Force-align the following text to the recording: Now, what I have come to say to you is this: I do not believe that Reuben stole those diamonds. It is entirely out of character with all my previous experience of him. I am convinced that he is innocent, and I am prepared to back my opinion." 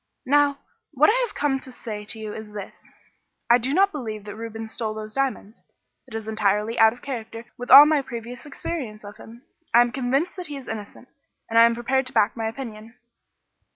Now, 0.25 0.57
what 0.93 1.11
I 1.11 1.23
have 1.27 1.35
come 1.35 1.59
to 1.59 1.71
say 1.71 2.05
to 2.05 2.17
you 2.17 2.33
is 2.33 2.53
this: 2.53 2.87
I 3.51 3.59
do 3.59 3.71
not 3.71 3.91
believe 3.91 4.23
that 4.25 4.35
Reuben 4.35 4.67
stole 4.67 4.95
those 4.95 5.13
diamonds. 5.13 5.63
It 6.07 6.15
is 6.15 6.27
entirely 6.27 6.79
out 6.79 6.91
of 6.91 7.03
character 7.03 7.45
with 7.55 7.69
all 7.69 7.85
my 7.85 8.01
previous 8.01 8.47
experience 8.47 9.03
of 9.03 9.17
him. 9.17 9.43
I 9.75 9.81
am 9.81 9.91
convinced 9.91 10.37
that 10.37 10.47
he 10.47 10.57
is 10.57 10.67
innocent, 10.67 11.09
and 11.51 11.59
I 11.59 11.65
am 11.65 11.75
prepared 11.75 12.07
to 12.07 12.13
back 12.13 12.35
my 12.35 12.47
opinion." 12.47 12.95